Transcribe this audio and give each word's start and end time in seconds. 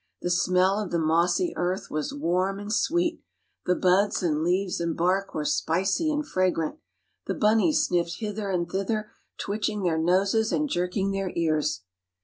The 0.23 0.31
smell 0.31 0.79
of 0.79 0.89
the 0.89 0.97
mossy 0.97 1.53
earth 1.55 1.91
was 1.91 2.11
warm 2.11 2.57
and 2.57 2.73
sweet. 2.73 3.21
The 3.67 3.75
buds 3.75 4.23
and 4.23 4.41
leaves 4.43 4.79
and 4.79 4.97
bark 4.97 5.35
were 5.35 5.45
spicy 5.45 6.11
and 6.11 6.27
fragrant. 6.27 6.79
The 7.27 7.35
bunnies 7.35 7.83
sniffed 7.85 8.17
hither 8.19 8.49
and 8.49 8.67
thither, 8.67 9.11
twitching 9.37 9.83
their 9.83 9.99
noses 9.99 10.51
and 10.51 10.67
jerking 10.67 11.11
their 11.11 11.31
ears. 11.35 11.81